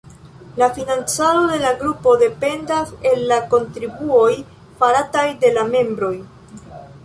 [0.61, 4.33] La financado de la grupo dependas el la kontribuoj
[4.81, 6.15] farataj de la membroj.